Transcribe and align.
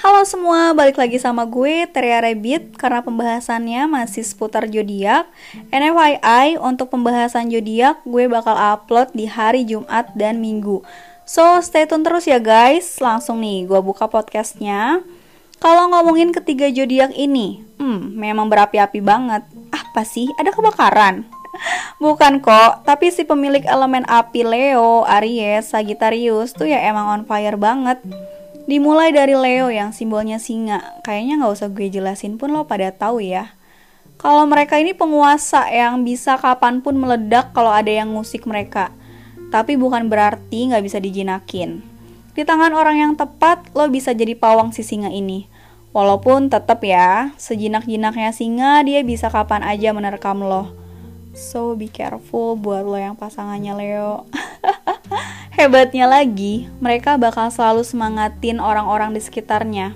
Halo 0.00 0.24
semua, 0.24 0.72
balik 0.72 0.96
lagi 0.96 1.20
sama 1.20 1.44
gue 1.44 1.84
Teria 1.84 2.24
Rabbit 2.24 2.72
karena 2.80 3.04
pembahasannya 3.04 3.84
masih 3.84 4.24
seputar 4.24 4.64
zodiak. 4.64 5.28
NFYI 5.68 6.56
untuk 6.56 6.88
pembahasan 6.88 7.52
zodiak 7.52 8.00
gue 8.08 8.24
bakal 8.24 8.56
upload 8.56 9.12
di 9.12 9.28
hari 9.28 9.68
Jumat 9.68 10.08
dan 10.16 10.40
Minggu. 10.40 10.80
So 11.28 11.60
stay 11.60 11.84
tune 11.84 12.00
terus 12.00 12.24
ya 12.24 12.40
guys. 12.40 12.96
Langsung 12.96 13.44
nih 13.44 13.68
gue 13.68 13.76
buka 13.84 14.08
podcastnya. 14.08 15.04
Kalau 15.60 15.92
ngomongin 15.92 16.32
ketiga 16.32 16.72
zodiak 16.72 17.12
ini, 17.12 17.60
hmm, 17.76 18.16
memang 18.16 18.48
berapi-api 18.48 19.04
banget. 19.04 19.44
Apa 19.68 20.00
sih? 20.08 20.32
Ada 20.40 20.56
kebakaran? 20.56 21.28
Bukan 22.00 22.40
kok, 22.40 22.88
tapi 22.88 23.12
si 23.12 23.28
pemilik 23.28 23.68
elemen 23.68 24.08
api 24.08 24.48
Leo, 24.48 25.04
Aries, 25.04 25.76
Sagittarius 25.76 26.56
tuh 26.56 26.72
ya 26.72 26.88
emang 26.88 27.20
on 27.20 27.22
fire 27.28 27.60
banget. 27.60 28.00
Dimulai 28.70 29.10
dari 29.10 29.34
Leo 29.34 29.66
yang 29.66 29.90
simbolnya 29.90 30.38
singa, 30.38 31.02
kayaknya 31.02 31.42
nggak 31.42 31.58
usah 31.58 31.74
gue 31.74 31.90
jelasin 31.90 32.38
pun 32.38 32.54
lo 32.54 32.70
pada 32.70 32.94
tahu 32.94 33.18
ya. 33.18 33.58
Kalau 34.14 34.46
mereka 34.46 34.78
ini 34.78 34.94
penguasa 34.94 35.66
yang 35.74 36.06
bisa 36.06 36.38
kapan 36.38 36.78
pun 36.78 36.94
meledak 36.94 37.50
kalau 37.50 37.74
ada 37.74 37.90
yang 37.90 38.14
ngusik 38.14 38.46
mereka. 38.46 38.94
Tapi 39.50 39.74
bukan 39.74 40.06
berarti 40.06 40.70
nggak 40.70 40.86
bisa 40.86 41.02
dijinakin. 41.02 41.82
Di 42.30 42.46
tangan 42.46 42.70
orang 42.70 43.02
yang 43.02 43.12
tepat, 43.18 43.74
lo 43.74 43.90
bisa 43.90 44.14
jadi 44.14 44.38
pawang 44.38 44.70
si 44.70 44.86
singa 44.86 45.10
ini. 45.10 45.50
Walaupun 45.90 46.46
tetap 46.46 46.86
ya, 46.86 47.34
sejinak-jinaknya 47.42 48.30
singa 48.30 48.86
dia 48.86 49.02
bisa 49.02 49.34
kapan 49.34 49.66
aja 49.66 49.90
menerkam 49.90 50.46
lo. 50.46 50.70
So 51.34 51.74
be 51.74 51.90
careful 51.90 52.54
buat 52.54 52.86
lo 52.86 52.94
yang 52.94 53.18
pasangannya 53.18 53.74
Leo. 53.74 54.30
Hebatnya 55.60 56.08
lagi, 56.08 56.72
mereka 56.80 57.20
bakal 57.20 57.52
selalu 57.52 57.84
semangatin 57.84 58.64
orang-orang 58.64 59.12
di 59.12 59.20
sekitarnya. 59.20 59.92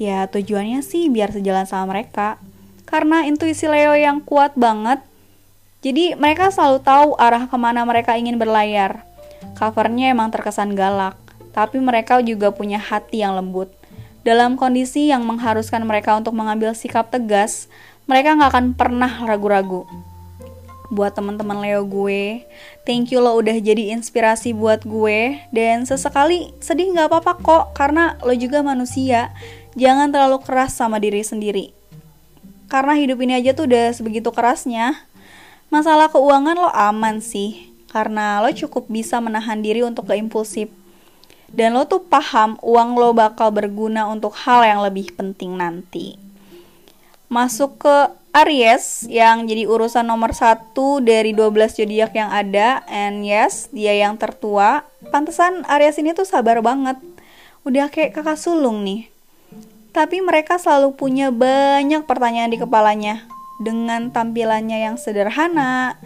Ya 0.00 0.24
tujuannya 0.24 0.80
sih 0.80 1.12
biar 1.12 1.36
sejalan 1.36 1.68
sama 1.68 1.92
mereka. 1.92 2.40
Karena 2.88 3.28
intuisi 3.28 3.68
Leo 3.68 3.92
yang 3.92 4.24
kuat 4.24 4.56
banget, 4.56 5.04
jadi 5.84 6.16
mereka 6.16 6.48
selalu 6.48 6.80
tahu 6.80 7.12
arah 7.20 7.44
ke 7.44 7.56
mana 7.60 7.84
mereka 7.84 8.16
ingin 8.16 8.40
berlayar. 8.40 9.04
Covernya 9.60 10.16
emang 10.16 10.32
terkesan 10.32 10.72
galak, 10.72 11.20
tapi 11.52 11.76
mereka 11.76 12.24
juga 12.24 12.48
punya 12.56 12.80
hati 12.80 13.20
yang 13.20 13.36
lembut. 13.36 13.68
Dalam 14.24 14.56
kondisi 14.56 15.12
yang 15.12 15.28
mengharuskan 15.28 15.84
mereka 15.84 16.16
untuk 16.16 16.32
mengambil 16.32 16.72
sikap 16.72 17.12
tegas, 17.12 17.68
mereka 18.08 18.32
nggak 18.32 18.48
akan 18.48 18.66
pernah 18.72 19.12
ragu-ragu 19.28 19.84
buat 20.90 21.14
teman-teman 21.14 21.62
Leo 21.62 21.82
gue. 21.86 22.46
Thank 22.86 23.10
you 23.10 23.22
lo 23.22 23.38
udah 23.38 23.58
jadi 23.58 23.94
inspirasi 23.94 24.54
buat 24.54 24.86
gue 24.86 25.42
dan 25.50 25.86
sesekali 25.86 26.54
sedih 26.62 26.94
nggak 26.94 27.10
apa-apa 27.10 27.32
kok 27.42 27.64
karena 27.74 28.18
lo 28.22 28.34
juga 28.34 28.62
manusia. 28.62 29.34
Jangan 29.76 30.08
terlalu 30.10 30.40
keras 30.42 30.72
sama 30.78 30.96
diri 30.96 31.20
sendiri. 31.20 31.76
Karena 32.66 32.98
hidup 32.98 33.22
ini 33.22 33.38
aja 33.38 33.54
tuh 33.54 33.70
udah 33.70 33.94
sebegitu 33.94 34.32
kerasnya. 34.34 35.06
Masalah 35.70 36.10
keuangan 36.10 36.56
lo 36.58 36.70
aman 36.70 37.22
sih 37.22 37.70
karena 37.90 38.42
lo 38.42 38.50
cukup 38.50 38.90
bisa 38.90 39.22
menahan 39.22 39.62
diri 39.62 39.86
untuk 39.86 40.10
gak 40.10 40.18
impulsif. 40.18 40.68
Dan 41.46 41.78
lo 41.78 41.86
tuh 41.86 42.02
paham 42.02 42.58
uang 42.58 42.98
lo 42.98 43.14
bakal 43.14 43.54
berguna 43.54 44.10
untuk 44.10 44.34
hal 44.34 44.66
yang 44.66 44.82
lebih 44.82 45.14
penting 45.14 45.54
nanti. 45.54 46.25
Masuk 47.26 47.82
ke 47.82 47.96
Aries 48.36 49.08
yang 49.08 49.48
jadi 49.48 49.64
urusan 49.64 50.04
nomor 50.04 50.36
satu 50.36 51.00
dari 51.00 51.32
12 51.32 51.72
zodiak 51.72 52.12
yang 52.12 52.28
ada. 52.28 52.84
And 52.84 53.24
yes 53.24 53.72
dia 53.72 53.96
yang 53.96 54.20
tertua. 54.20 54.84
Pantesan 55.08 55.64
Aries 55.64 55.96
ini 55.96 56.12
tuh 56.12 56.28
sabar 56.28 56.60
banget. 56.60 57.00
Udah 57.64 57.88
kayak 57.88 58.12
kakak 58.12 58.36
sulung 58.36 58.84
nih. 58.84 59.08
Tapi 59.96 60.20
mereka 60.20 60.60
selalu 60.60 60.92
punya 60.92 61.32
banyak 61.32 62.04
pertanyaan 62.04 62.52
di 62.52 62.60
kepalanya. 62.60 63.24
Dengan 63.56 64.12
tampilannya 64.12 64.84
yang 64.84 64.96
sederhana. 65.00 65.96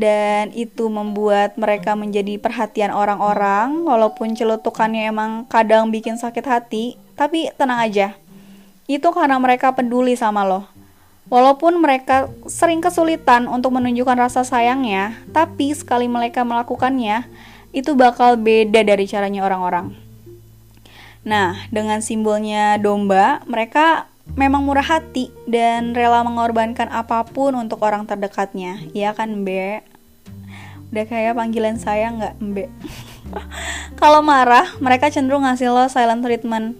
Dan 0.00 0.48
itu 0.56 0.88
membuat 0.88 1.60
mereka 1.60 1.92
menjadi 1.92 2.40
perhatian 2.40 2.88
orang-orang. 2.88 3.84
Walaupun 3.84 4.32
celutukannya 4.32 5.12
emang 5.12 5.44
kadang 5.44 5.92
bikin 5.92 6.16
sakit 6.16 6.44
hati. 6.48 6.96
Tapi 7.20 7.52
tenang 7.60 7.84
aja 7.84 8.16
itu 8.90 9.06
karena 9.14 9.38
mereka 9.38 9.70
peduli 9.70 10.18
sama 10.18 10.42
lo 10.42 10.66
Walaupun 11.30 11.78
mereka 11.78 12.26
sering 12.50 12.82
kesulitan 12.82 13.46
untuk 13.46 13.70
menunjukkan 13.78 14.18
rasa 14.18 14.42
sayangnya, 14.42 15.14
tapi 15.30 15.70
sekali 15.70 16.10
mereka 16.10 16.42
melakukannya, 16.42 17.22
itu 17.70 17.94
bakal 17.94 18.34
beda 18.34 18.82
dari 18.82 19.06
caranya 19.06 19.46
orang-orang. 19.46 19.94
Nah, 21.22 21.54
dengan 21.70 22.02
simbolnya 22.02 22.82
domba, 22.82 23.46
mereka 23.46 24.10
memang 24.34 24.66
murah 24.66 24.82
hati 24.82 25.30
dan 25.46 25.94
rela 25.94 26.26
mengorbankan 26.26 26.90
apa 26.90 27.22
pun 27.30 27.54
untuk 27.54 27.78
orang 27.86 28.10
terdekatnya. 28.10 28.82
Iya 28.90 29.14
kan, 29.14 29.30
Mbe? 29.46 29.86
Udah 30.90 31.04
kayak 31.06 31.38
panggilan 31.38 31.78
saya 31.78 32.10
nggak, 32.10 32.34
Mbe? 32.42 32.66
Kalau 34.02 34.18
marah, 34.18 34.66
mereka 34.82 35.14
cenderung 35.14 35.46
ngasih 35.46 35.70
lo 35.70 35.86
silent 35.86 36.26
treatment. 36.26 36.74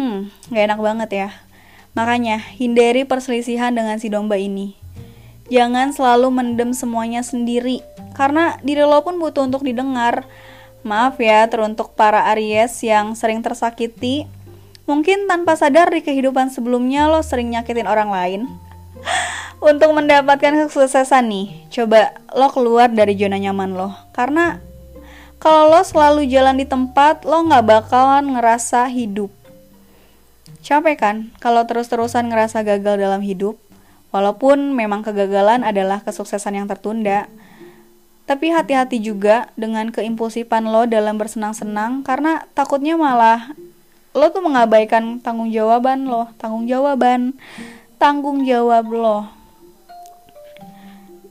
Hmm, 0.00 0.32
gak 0.48 0.72
enak 0.72 0.80
banget 0.80 1.10
ya. 1.12 1.28
Makanya, 1.94 2.38
hindari 2.56 3.02
perselisihan 3.02 3.74
dengan 3.74 3.98
si 3.98 4.06
domba 4.06 4.38
ini. 4.38 4.78
Jangan 5.50 5.90
selalu 5.90 6.30
mendem 6.30 6.70
semuanya 6.70 7.26
sendiri, 7.26 7.82
karena 8.14 8.54
diri 8.62 8.86
lo 8.86 9.02
pun 9.02 9.18
butuh 9.18 9.50
untuk 9.50 9.66
didengar. 9.66 10.22
Maaf 10.86 11.18
ya, 11.18 11.44
teruntuk 11.50 11.98
para 11.98 12.30
Aries 12.30 12.78
yang 12.86 13.18
sering 13.18 13.42
tersakiti. 13.42 14.30
Mungkin 14.86 15.26
tanpa 15.26 15.58
sadar 15.58 15.90
di 15.90 16.00
kehidupan 16.00 16.54
sebelumnya 16.54 17.10
lo 17.10 17.20
sering 17.20 17.50
nyakitin 17.50 17.90
orang 17.90 18.10
lain. 18.14 18.40
untuk 19.60 19.90
mendapatkan 19.92 20.66
kesuksesan 20.66 21.28
nih, 21.28 21.46
coba 21.68 22.16
lo 22.32 22.48
keluar 22.48 22.88
dari 22.88 23.16
zona 23.16 23.36
nyaman 23.36 23.76
lo. 23.76 23.92
Karena 24.14 24.62
kalau 25.40 25.72
lo 25.72 25.80
selalu 25.84 26.28
jalan 26.28 26.60
di 26.60 26.66
tempat, 26.68 27.24
lo 27.24 27.44
nggak 27.44 27.64
bakalan 27.64 28.36
ngerasa 28.36 28.88
hidup. 28.92 29.32
Capek 30.60 30.96
kan 31.00 31.16
kalau 31.40 31.64
terus-terusan 31.64 32.28
ngerasa 32.28 32.60
gagal 32.60 33.00
dalam 33.00 33.24
hidup? 33.24 33.56
Walaupun 34.12 34.74
memang 34.76 35.00
kegagalan 35.00 35.64
adalah 35.64 36.04
kesuksesan 36.04 36.58
yang 36.58 36.66
tertunda. 36.68 37.30
Tapi 38.28 38.52
hati-hati 38.52 39.02
juga 39.02 39.50
dengan 39.58 39.90
keimpulsifan 39.90 40.70
lo 40.70 40.86
dalam 40.86 41.18
bersenang-senang 41.18 42.06
karena 42.06 42.46
takutnya 42.54 42.94
malah 42.94 43.54
lo 44.14 44.26
tuh 44.30 44.42
mengabaikan 44.42 45.18
tanggung 45.18 45.50
jawaban 45.50 46.06
lo, 46.06 46.30
tanggung 46.38 46.66
jawaban, 46.66 47.34
tanggung 47.98 48.46
jawab 48.46 48.86
lo. 48.90 49.18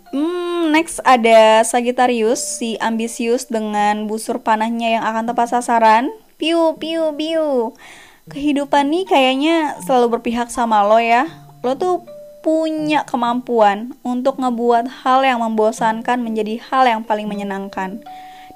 Hmm, 0.09 0.73
next 0.73 0.99
ada 1.05 1.61
Sagittarius, 1.63 2.41
si 2.41 2.75
ambisius 2.81 3.45
dengan 3.47 4.09
busur 4.09 4.41
panahnya 4.41 4.99
yang 4.99 5.03
akan 5.05 5.29
tepat 5.29 5.53
sasaran. 5.53 6.09
Piu, 6.39 6.75
piu, 6.79 7.13
piu 7.13 7.75
kehidupan 8.29 8.93
nih 8.93 9.05
kayaknya 9.09 9.81
selalu 9.81 10.17
berpihak 10.21 10.53
sama 10.53 10.85
lo 10.85 11.01
ya. 11.01 11.27
Lo 11.65 11.75
tuh 11.75 12.05
punya 12.39 13.03
kemampuan 13.03 13.97
untuk 14.05 14.39
ngebuat 14.39 15.03
hal 15.03 15.27
yang 15.27 15.43
membosankan 15.43 16.23
menjadi 16.23 16.61
hal 16.71 16.87
yang 16.87 17.01
paling 17.03 17.27
menyenangkan. 17.27 17.99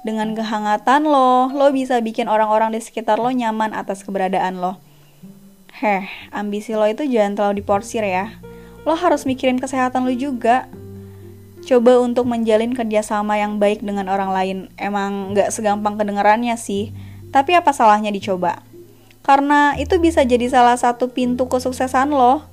Dengan 0.04 0.32
kehangatan 0.32 1.04
lo, 1.04 1.52
lo 1.52 1.68
bisa 1.72 2.00
bikin 2.00 2.28
orang-orang 2.28 2.72
di 2.72 2.80
sekitar 2.80 3.20
lo 3.20 3.28
nyaman 3.28 3.76
atas 3.76 4.04
keberadaan 4.04 4.60
lo. 4.60 4.80
Heh, 5.74 6.06
ambisi 6.32 6.72
lo 6.72 6.86
itu 6.86 7.04
jangan 7.04 7.34
terlalu 7.36 7.60
diporsir 7.60 8.04
ya. 8.04 8.40
Lo 8.88 8.96
harus 8.96 9.28
mikirin 9.28 9.60
kesehatan 9.60 10.04
lo 10.06 10.12
juga. 10.12 10.68
Coba 11.64 11.96
untuk 12.04 12.28
menjalin 12.28 12.76
kerjasama 12.76 13.40
yang 13.40 13.56
baik 13.56 13.80
dengan 13.80 14.12
orang 14.12 14.30
lain. 14.32 14.58
Emang 14.76 15.32
gak 15.32 15.48
segampang 15.48 15.96
kedengarannya 15.96 16.56
sih, 16.60 16.92
tapi 17.32 17.56
apa 17.56 17.72
salahnya 17.72 18.12
dicoba? 18.12 18.73
Karena 19.24 19.72
itu 19.80 19.96
bisa 19.96 20.20
jadi 20.20 20.52
salah 20.52 20.76
satu 20.76 21.08
pintu 21.08 21.48
kesuksesan 21.48 22.12
lo. 22.12 22.44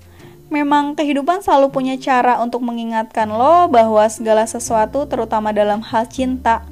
Memang 0.47 0.95
kehidupan 0.95 1.43
selalu 1.43 1.71
punya 1.71 1.95
cara 1.99 2.39
untuk 2.39 2.63
mengingatkan 2.63 3.27
lo 3.27 3.67
bahwa 3.67 4.07
segala 4.07 4.47
sesuatu 4.47 5.03
terutama 5.07 5.51
dalam 5.51 5.83
hal 5.83 6.07
cinta 6.07 6.63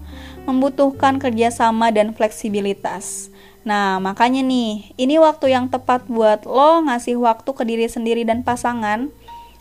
membutuhkan 0.48 1.20
kerjasama 1.20 1.92
dan 1.92 2.16
fleksibilitas. 2.16 3.28
Nah, 3.68 4.00
makanya 4.00 4.40
nih, 4.40 4.96
ini 4.96 5.20
waktu 5.20 5.52
yang 5.52 5.68
tepat 5.68 6.08
buat 6.08 6.48
lo 6.48 6.80
ngasih 6.88 7.20
waktu 7.20 7.52
ke 7.52 7.64
diri 7.68 7.88
sendiri 7.92 8.24
dan 8.24 8.44
pasangan 8.44 9.12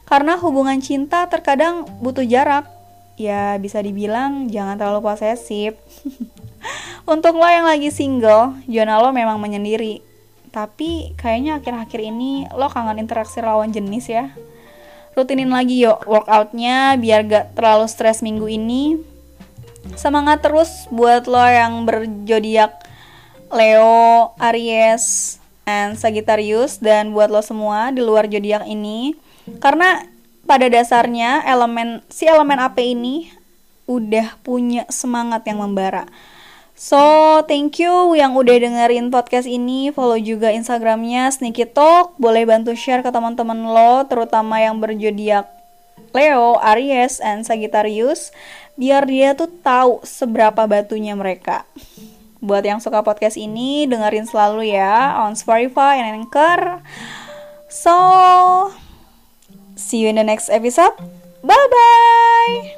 karena 0.07 0.39
hubungan 0.39 0.79
cinta 0.79 1.27
terkadang 1.27 1.85
butuh 1.99 2.23
jarak. 2.23 2.65
Ya, 3.19 3.59
bisa 3.59 3.83
dibilang 3.83 4.47
jangan 4.47 4.79
terlalu 4.79 5.03
posesif. 5.03 5.75
Untuk 7.13 7.35
lo 7.35 7.47
yang 7.51 7.67
lagi 7.67 7.91
single, 7.91 8.55
zona 8.71 9.03
lo 9.03 9.11
memang 9.11 9.43
menyendiri 9.43 10.08
tapi 10.49 11.15
kayaknya 11.15 11.61
akhir-akhir 11.61 12.01
ini 12.01 12.49
lo 12.53 12.69
kangen 12.73 13.01
interaksi 13.01 13.41
lawan 13.41 13.71
jenis 13.71 14.09
ya. 14.09 14.33
Rutinin 15.17 15.51
lagi 15.51 15.83
yuk 15.83 16.07
workoutnya 16.07 16.95
biar 17.01 17.27
gak 17.27 17.47
terlalu 17.59 17.87
stres 17.91 18.21
minggu 18.21 18.47
ini. 18.47 19.01
Semangat 19.97 20.45
terus 20.45 20.87
buat 20.93 21.25
lo 21.25 21.43
yang 21.43 21.89
berjodiak 21.89 22.85
Leo, 23.49 24.37
Aries, 24.37 25.39
and 25.69 26.01
Sagittarius 26.01 26.81
dan 26.81 27.13
buat 27.13 27.29
lo 27.29 27.45
semua 27.45 27.93
di 27.93 28.01
luar 28.01 28.25
zodiak 28.25 28.65
ini 28.65 29.13
karena 29.61 30.09
pada 30.49 30.65
dasarnya 30.65 31.45
elemen 31.45 32.01
si 32.09 32.25
elemen 32.25 32.57
api 32.57 32.97
ini 32.97 33.29
udah 33.85 34.41
punya 34.41 34.89
semangat 34.89 35.45
yang 35.45 35.61
membara. 35.61 36.09
So, 36.79 37.43
thank 37.51 37.83
you 37.83 38.15
yang 38.15 38.39
udah 38.39 38.55
dengerin 38.55 39.11
podcast 39.11 39.51
ini. 39.51 39.91
Follow 39.91 40.15
juga 40.15 40.55
Instagramnya 40.55 41.27
Sneaky 41.27 41.67
Talk. 41.75 42.15
Boleh 42.23 42.47
bantu 42.47 42.79
share 42.79 43.03
ke 43.03 43.11
teman-teman 43.11 43.59
lo, 43.67 44.07
terutama 44.07 44.63
yang 44.63 44.79
berjodiak 44.79 45.51
Leo, 46.15 46.55
Aries, 46.63 47.19
and 47.19 47.43
Sagittarius. 47.43 48.31
Biar 48.79 49.11
dia 49.11 49.35
tuh 49.35 49.51
tahu 49.51 50.07
seberapa 50.07 50.71
batunya 50.71 51.19
mereka. 51.19 51.67
Buat 52.39 52.63
yang 52.63 52.79
suka 52.79 53.03
podcast 53.03 53.35
ini, 53.35 53.91
dengerin 53.91 54.31
selalu 54.31 54.71
ya 54.71 55.19
on 55.27 55.35
Spotify 55.35 55.99
and 55.99 56.23
Anchor. 56.23 56.79
So, 57.67 58.71
see 59.75 60.07
you 60.07 60.15
in 60.15 60.23
the 60.23 60.23
next 60.23 60.47
episode. 60.47 60.95
Bye-bye! 61.43 62.78